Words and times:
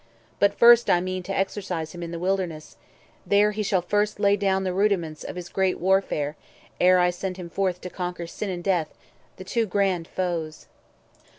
But 0.39 0.55
first 0.57 0.89
I 0.89 0.99
mean 0.99 1.21
To 1.21 1.37
exercise 1.37 1.91
him 1.93 2.01
in 2.01 2.09
the 2.09 2.17
Wilderness; 2.17 2.75
There 3.23 3.51
he 3.51 3.61
shall 3.61 3.83
first 3.83 4.19
lay 4.19 4.35
down 4.35 4.63
the 4.63 4.73
rudiments 4.73 5.23
Of 5.23 5.35
his 5.35 5.47
great 5.47 5.77
warfare, 5.79 6.35
ere 6.79 6.97
I 6.97 7.11
send 7.11 7.37
him 7.37 7.51
forth 7.51 7.81
To 7.81 7.89
conquer 7.91 8.25
Sin 8.25 8.49
and 8.49 8.63
Death, 8.63 8.95
the 9.35 9.43
two 9.43 9.67
grand 9.67 10.07
foes. 10.07 10.65